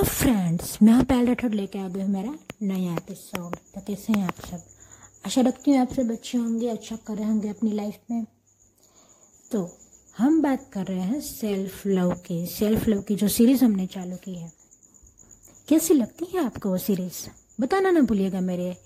Hello 0.00 0.12
friends 0.12 0.78
मैं 0.82 0.92
हूँ 0.92 1.04
पहले 1.04 1.34
ठोड 1.34 1.54
लेके 1.54 1.78
आ 1.78 1.88
गई 1.88 2.00
हूँ 2.00 2.08
मेरा 2.08 2.34
नया 2.62 2.92
एपिसोड 2.92 3.56
तो 3.56 3.80
कैसे 3.80 4.12
हैं 4.12 4.26
आप 4.26 4.40
सब? 4.46 4.62
आशा 5.26 5.40
रखती 5.40 5.70
हूँ 5.70 5.78
आप 5.78 5.92
सब 5.92 6.12
अच्छे 6.12 6.38
होंगे 6.38 6.68
अच्छा 6.68 6.96
कर 6.96 7.14
रहे 7.14 7.26
होंगे 7.26 7.48
अपनी 7.48 7.72
लाइफ 7.72 7.98
में। 8.10 8.24
तो 9.52 9.78
हम 10.18 10.42
बात 10.42 10.70
कर 10.72 10.84
रहे 10.84 11.00
हैं 11.00 11.20
सेल्फ 11.20 11.86
लव 11.86 12.12
की। 12.26 12.46
सेल्फ 12.46 12.88
लव 12.88 13.02
की 13.02 13.14
जो 13.14 13.28
सीरीज़ 13.28 13.64
हमने 13.64 13.86
चालू 13.86 14.16
की 14.16 14.34
है। 14.34 14.52
कैसी 15.68 15.94
लगती 15.94 16.24
है 16.24 16.44
आपको 16.44 16.68
वो 16.68 16.78
सीरीज़ 16.78 17.26
बताना 17.60 17.90
ना 17.90 18.00
भूलिएगा 18.00 18.40
मेरे 18.40 18.76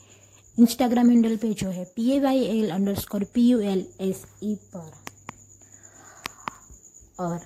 इंस्टाग्राम 0.58 1.10
हैंडल 1.10 1.36
पे 1.36 1.52
जो 1.54 1.68
है 1.68 1.84
P 1.84 2.10
A 2.10 2.20
Y 2.20 2.42
L 2.44 2.70
underscore 2.94 3.24
P 3.24 3.48
U 3.48 3.60
L 3.60 3.86
S 4.00 4.24
E 4.42 4.54
पर। 4.76 4.92
और 7.20 7.40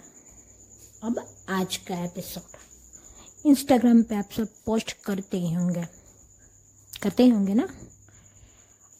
अब 1.04 1.24
आज 1.48 1.76
का 1.76 2.04
एपिसोड 2.04 2.56
इंस्टाग्राम 3.48 4.02
पे 4.02 4.14
आप 4.14 4.30
सब 4.32 4.48
पोस्ट 4.66 4.92
करते 5.04 5.38
ही 5.38 5.52
होंगे। 5.54 5.84
करते 7.02 7.22
ही 7.22 7.30
होंगे 7.30 7.54
ना? 7.54 7.68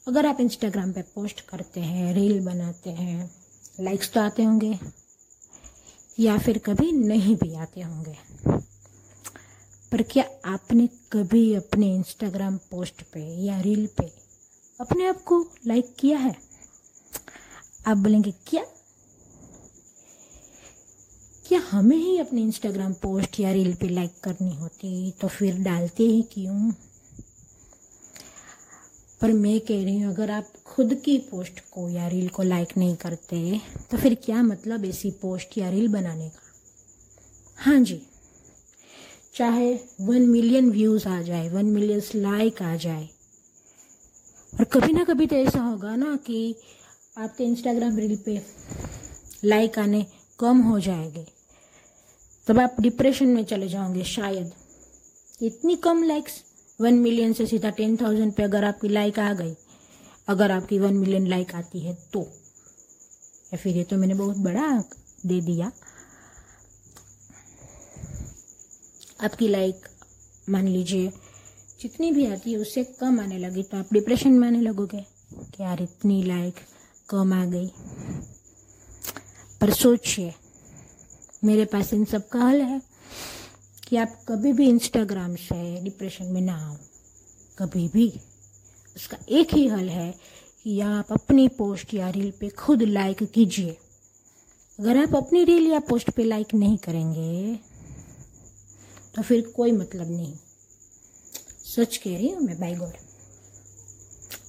अगर 0.06 0.26
आप 0.26 0.40
इंस्टाग्राम 0.40 0.92
पे 0.92 1.02
पोस्ट 1.14 1.40
करते 1.40 1.80
हैं 1.80 2.14
रील 2.14 2.40
बनाते 2.44 2.90
हैं 2.90 3.30
लाइक्स 3.80 4.10
तो 4.12 4.20
आते 4.20 4.44
होंगे, 4.44 4.78
या 6.18 6.38
फिर 6.38 6.58
कभी 6.58 6.92
नहीं 6.92 7.36
भी 7.36 7.54
आते 7.54 7.80
होंगे। 7.80 8.16
पर 9.92 10.02
क्या 10.02 10.24
आपने 10.44 10.86
कभी 11.12 11.54
अपने 11.54 11.94
इंस्टाग्राम 11.94 12.56
पोस्ट 12.70 13.02
पे 13.12 13.20
या 13.44 13.60
रील 13.60 13.86
पे 13.98 14.10
अपने 14.80 15.06
आप 15.06 15.22
को 15.22 15.40
लाइक 15.66 15.94
किया 15.98 16.18
है? 16.18 16.34
आप 17.86 17.96
बोलेंगे, 17.96 18.32
क्या 18.46 18.64
हमें 21.70 21.96
ही 21.96 22.18
अपने 22.18 22.42
इंस्टाग्राम 22.42 22.92
पोस्ट 22.92 23.38
या 23.40 23.50
रील 23.52 23.74
पे 23.74 23.88
लाइक 23.88 24.12
करनी 24.24 24.54
होती 24.56 25.10
तो 25.20 25.28
फिर 25.28 25.58
डालते 25.62 26.02
ही 26.02 26.22
क्यों? 26.32 26.70
पर 29.20 29.32
मैं 29.32 29.58
कह 29.60 29.84
रही 29.84 30.00
हूँ, 30.00 30.12
अगर 30.14 30.30
आप 30.30 30.52
खुद 30.66 30.94
की 30.94 31.16
पोस्ट 31.30 31.60
को 31.72 31.88
या 31.88 32.08
रील 32.08 32.28
को 32.28 32.42
लाइक 32.42 32.76
नहीं 32.78 32.96
करते 32.96 33.60
तो 33.90 33.96
फिर 33.96 34.14
क्या 34.14 34.42
मतलब 34.42 34.84
ऐसी 34.84 35.10
पोस्ट 35.22 35.58
या 35.58 35.70
रील 35.70 35.88
बनाने 35.88 36.28
का? 36.28 36.42
हाँ 37.58 37.80
जी। 37.80 38.00
चाहे 39.34 39.72
वन 40.00 40.28
मिलियन 40.28 40.70
व्यूज़ 40.70 41.08
आ 41.08 41.20
जाए 41.22 41.48
वन 41.48 41.66
मिलियन 41.66 42.02
लाइक 42.14 42.62
आ 42.62 42.74
जाए, 42.76 43.08
और 44.52 44.64
कभी 44.64 44.92
ना 44.92 45.04
कभी 45.04 45.26
तो 45.26 45.36
ऐसा 45.36 45.60
होगा 45.60 45.96
ना 45.96 46.16
कि 46.26 46.54
आपके 47.18 47.44
इंस्टाग्राम 47.44 47.98
रील 47.98 48.16
पे 48.16 48.42
लाइक 49.44 49.78
आने 49.78 50.06
कम 50.38 50.62
हो 50.62 50.80
जाएँगे। 50.80 51.26
तब 52.48 52.58
आप 52.60 52.76
डिप्रेशन 52.80 53.28
में 53.28 53.44
चले 53.44 53.68
जाओगे 53.68 54.04
शायद। 54.06 54.52
इतनी 55.42 55.74
कम 55.76 56.02
लाइक्स 56.02 56.42
वन 56.80 56.94
मिलियन 56.94 57.32
से 57.32 57.46
सीधा 57.46 57.70
टेन 57.70 57.96
थाउज़ेंड 57.96 58.32
पे 58.32 58.42
अगर 58.42 58.64
आपकी 58.64 58.88
लाइक 58.88 59.18
आ 59.18 59.32
गई, 59.32 59.54
अगर 60.28 60.50
आपकी 60.50 60.78
वन 60.78 60.94
मिलियन 60.94 61.26
लाइक 61.26 61.54
आती 61.54 61.80
है 61.80 61.94
तो। 62.12 62.20
या 63.52 63.56
फिर 63.56 63.76
ये 63.76 63.84
तो 63.84 63.96
मैंने 63.96 64.14
बहुत 64.14 64.36
बड़ा 64.38 64.70
दे 65.26 65.40
दिया। 65.40 65.70
आपकी 69.22 69.48
लाइक 69.48 69.86
मान 70.50 70.68
लीजिए, 70.68 71.12
जितनी 71.80 72.10
भी 72.12 72.26
आती 72.26 72.52
है 72.52 72.58
उससे 72.58 72.84
कम 73.00 73.20
आने 73.20 73.38
लगी 73.38 73.62
तो 73.62 73.76
आप 73.76 73.92
डिप्रेशन 73.92 74.32
में 74.32 74.48
आने 74.48 74.60
लगोगे 74.60 75.04
कि 75.34 75.62
यार 75.62 75.82
इतनी 75.82 76.22
लाइक 76.22 76.54
कम 77.10 77.32
आ 77.32 77.44
गई। 77.44 77.70
पर 79.60 79.72
सोचिए 79.74 80.34
मेरे 81.42 81.64
पास 81.64 81.92
इन 81.92 82.04
सब 82.04 82.28
का 82.28 82.40
हल 82.40 82.60
है 82.62 82.80
कि 83.88 83.96
आप 83.96 84.20
कभी 84.28 84.52
भी 84.52 84.68
इंस्टाग्राम 84.68 85.34
से 85.36 85.80
डिप्रेशन 85.82 86.26
में 86.26 86.40
ना 86.40 86.56
आओ। 86.66 86.76
कभी 87.58 87.86
भी। 87.88 88.08
उसका 88.96 89.18
एक 89.30 89.54
ही 89.54 89.66
हल 89.68 89.88
है 89.88 90.10
कि 90.64 90.78
आप 90.80 91.12
अपनी 91.12 91.46
पोस्ट 91.48 91.94
या 91.94 92.08
रील 92.10 92.30
पे 92.30 92.48
खुद 92.58 92.82
लाइक 92.82 93.22
कीजिए। 93.24 93.76
अगर 94.78 94.96
आप 94.98 95.14
अपनी 95.16 95.44
रील 95.44 95.66
या 95.66 95.80
पोस्ट 95.80 96.10
पे 96.10 96.24
लाइक 96.24 96.54
नहीं 96.54 96.76
करेंगे 96.78 97.54
तो 99.14 99.22
फिर 99.22 99.40
कोई 99.56 99.72
मतलब 99.72 100.10
नहीं। 100.10 100.34
सच 101.66 101.96
कह 101.96 102.16
रही 102.16 102.30
हूँ 102.30 102.42
मैं 102.42 102.58
बाई 102.60 102.74
गॉड 102.74 102.92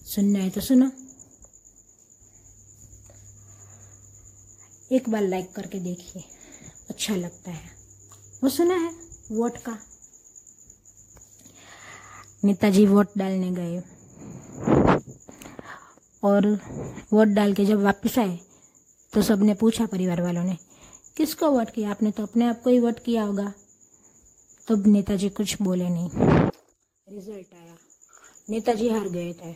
सुनना 0.08 0.40
है 0.40 0.50
तो 0.50 0.62
सुनो। 0.62 0.90
एक 4.92 5.10
बार 5.10 5.22
लाइक 5.22 5.52
करके 5.52 5.80
देखिए। 5.80 6.24
अच्छा 7.00 7.16
लगता 7.16 7.52
है। 7.52 7.70
वो 8.44 8.50
सुना 8.50 8.76
है, 8.76 8.90
वोट 9.32 9.58
का? 9.58 9.78
नेताजी 12.44 12.86
वोट 12.86 13.08
डालने 13.18 13.52
गए। 13.52 13.82
और 16.24 16.48
वोट 17.14 17.28
डाल 17.28 17.54
के 17.54 17.66
जब 17.66 17.84
वापस 17.84 18.18
आए 18.20 18.38
तो 19.14 19.22
सबने 19.22 19.54
पूछा 19.54 19.86
परिवार 19.86 20.22
वालों 20.22 20.44
ने, 20.44 20.58
किसको 21.18 21.52
वोट 21.52 21.70
किया? 21.70 21.92
आपने 21.92 22.12
तो 22.12 22.24
अपने 22.24 22.46
आप 22.46 22.62
को 22.62 22.70
ही 22.70 22.80
वोट 22.80 23.00
किया 23.00 23.24
होगा। 23.24 23.54
तो 24.68 24.76
नेताजी 24.76 25.30
कुछ 25.30 25.62
बोले 25.62 25.90
नहीं। 25.90 26.10
रिज़ल्ट 26.10 27.54
आया। 27.56 27.76
नेताजी 28.50 28.90
हार 28.90 29.10
गए 29.10 29.34
थे। 29.34 29.56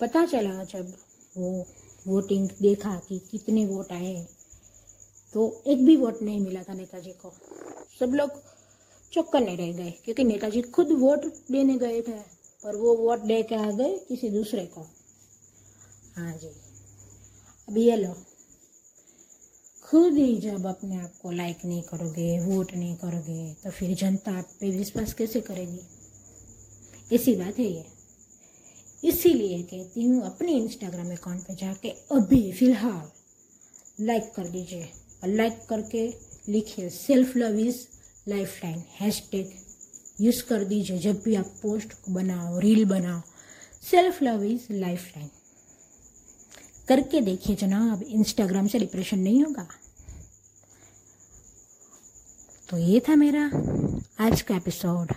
पता 0.00 0.26
चला 0.26 0.64
जब 0.64 0.94
वो 1.36 1.66
वोटिंग 2.06 2.48
देखा 2.62 3.00
कि 3.08 3.18
कितने 3.30 3.66
वोट 3.66 3.92
आए। 3.92 4.35
तो 5.36 5.42
एक 5.66 5.84
भी 5.84 5.96
वोट 5.96 6.20
नहीं 6.22 6.40
मिला 6.40 6.62
था 6.62 6.74
नेताजी 6.74 7.10
को। 7.12 7.32
सब 8.00 8.14
लोग 8.14 8.30
चौक्कर 9.12 9.40
नहीं 9.40 9.56
रह 9.56 9.72
गए, 9.72 9.90
क्योंकि 10.04 10.24
नेताजी 10.24 10.62
खुद 10.62 10.92
वोट 10.92 11.24
देने 11.50 11.76
गए 11.78 12.00
थे, 12.02 12.12
पर 12.64 12.76
वो 12.76 12.94
वोट 12.96 13.18
दे 13.22 13.42
के 13.42 13.54
आ 13.54 13.70
गए 13.70 13.98
किसी 14.08 14.30
दूसरे 14.30 14.64
को। 14.66 14.86
हाँ 16.16 16.32
जी। 16.38 16.48
अब 17.68 17.78
ये 17.78 17.96
लो। 17.96 18.14
खुद 19.84 20.14
ही 20.14 20.36
जब 20.38 20.66
अपने 20.66 20.96
आप 20.96 21.12
को 21.22 21.30
लाइक 21.30 21.64
नहीं 21.64 21.82
करोगे 21.82 22.38
वोट 22.40 22.74
नहीं 22.74 22.96
करोगे 22.96 23.54
तो 23.64 23.70
फिर 23.70 23.94
जनता 23.96 24.32
आप 24.32 24.48
पे 24.60 24.70
विश्वास 24.70 25.14
कैसे 25.14 25.40
करेगी? 25.40 25.80
ऐसी 27.14 27.36
बात 27.36 27.58
है 27.58 27.64
ये। 27.64 27.84
इसीलिए 29.04 29.62
कहती 29.62 30.04
हूँ, 30.04 30.22
अपने 30.26 30.52
इंस्टाग्राम 30.52 31.12
अकाउंट 31.12 31.42
पे 31.42 31.54
जाके 31.54 31.88
अभी 32.12 32.52
फ़िलहाल 32.52 33.10
लाइक 34.00 34.32
कर 34.36 34.48
दीजिए। 34.48 34.88
लाइक 35.26 35.60
करके 35.68 36.06
लिखिए 36.48 36.88
self 36.90 37.36
love 37.36 37.58
is 37.58 37.76
lifeline 38.64 38.82
hashtag 39.32 39.52
use 40.20 40.42
कर 40.44 40.64
दीजिए 40.64 40.98
जब 40.98 41.22
भी 41.24 41.34
आप 41.34 41.46
पोस्ट 41.62 41.88
बनाओ 42.10 42.58
रील 42.58 42.84
बनाओ. 42.84 43.20
Self 43.90 44.22
love 44.22 44.42
is 44.44 44.72
life 44.72 45.10
line 45.16 45.30
करके 46.88 47.20
देखिए 47.20 47.56
जनाब 47.56 48.02
इंस्टाग्राम 48.02 48.66
से 48.66 48.78
डिप्रेशन 48.78 49.18
नहीं 49.18 49.42
होगा। 49.44 49.66
तो 52.70 52.78
ये 52.78 53.00
था 53.00 53.14
मेरा 53.16 53.44
आज 54.20 54.42
का 54.42 54.56
एपिसोड 54.56 55.12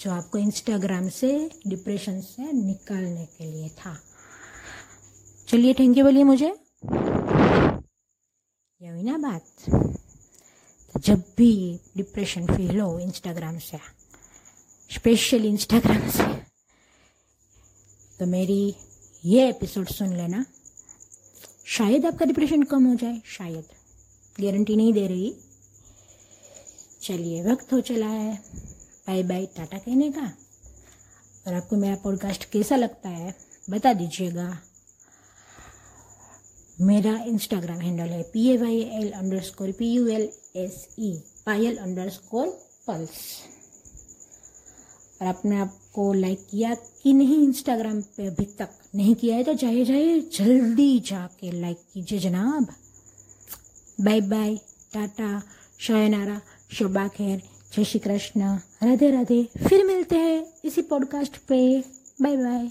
जो 0.00 0.10
आपको 0.10 0.38
इंस्टाग्राम 0.38 1.08
से 1.08 1.50
डिप्रेशन 1.66 2.20
से 2.20 2.52
निकालने 2.52 3.24
के 3.38 3.44
लिए 3.44 3.68
था। 3.68 3.98
चलिए 5.48 5.74
थैंक 5.74 5.96
यू 5.98 6.04
बोलिए 6.04 6.24
मुझे। 6.24 6.54
बात? 9.10 9.44
तो 10.92 11.00
जब 11.00 11.22
भी 11.36 11.80
डिप्रेशन 11.96 12.46
फील 12.46 12.80
हो 12.80 12.98
इंस्टाग्राम 12.98 13.58
से 13.58 13.78
स्पेशल 14.94 15.44
इंस्टाग्राम 15.44 16.10
से 16.10 16.34
तो 18.18 18.26
मेरी 18.26 18.74
ये 19.24 19.48
एपिसोड 19.48 19.88
सुन 19.88 20.16
लेना। 20.16 20.46
शायद 21.66 22.06
आपका 22.06 22.26
डिप्रेशन 22.26 22.62
कम 22.62 22.84
हो 22.84 22.94
जाए, 22.94 23.22
शायद। 23.24 23.64
गारंटी 24.40 24.76
नहीं 24.76 24.92
दे 24.92 25.06
रही। 25.06 25.36
चलिए, 27.02 27.44
वक्त 27.44 27.72
हो 27.72 27.80
चला 27.80 28.06
है। 28.06 28.42
बाय 29.06 29.22
बाय 29.22 29.46
टाटा 29.46 29.78
कहने 29.78 30.12
का। 30.12 30.36
और 31.46 31.54
आपको 31.54 31.76
मेरा 31.76 31.96
पॉडकास्ट 31.96 32.44
कैसा 32.44 32.76
लगता 32.76 33.08
है, 33.08 33.34
बता 33.70 33.92
दीजिएगा। 33.92 34.58
मेरा 36.80 37.16
इंस्टाग्राम 37.26 37.80
हैंडल 37.80 38.08
है 38.08 38.22
P 38.32 38.48
A 38.48 38.56
Y 38.56 38.78
L 39.00 39.10
underscore 39.42 39.70
P 39.72 39.92
U 39.92 40.06
L 40.08 40.28
S 40.56 40.86
E 40.98 41.12
Payal 41.46 41.76
underscore 42.10 42.46
pulse 42.86 43.18
और 45.20 45.28
आपने 45.28 45.58
आपको 45.60 46.12
लाइक 46.12 46.46
किया 46.50 46.74
कि 47.02 47.12
नहीं 47.12 47.38
इंस्टाग्राम 47.42 48.00
पे 48.16 48.26
अभी 48.26 48.44
तक? 48.58 48.68
नहीं 48.94 49.14
किया 49.14 49.36
है 49.36 49.44
तो 49.44 49.54
जाइए 49.54 49.84
जाइए, 49.84 50.20
जल्दी 50.34 50.98
जाके 51.00 51.50
लाइक 51.60 51.78
कीजिए 51.94 52.18
जनाब। 52.18 52.66
बाय 54.00 54.20
बाय 54.20 54.56
टाटा 54.94 55.42
शयनारा 55.80 56.40
शोभा 56.72 57.06
खैर, 57.08 57.42
जय 57.76 57.84
श्री 57.84 58.00
कृष्ण। 58.00 58.40
राधे 58.82 59.10
राधे, 59.10 59.42
फिर 59.68 59.84
मिलते 59.86 60.16
हैं 60.16 60.46
इसी 60.64 60.82
पॉडकास्ट 60.82 61.36
पे। 61.48 61.62
Bye 62.22 62.36
bye 62.36 62.70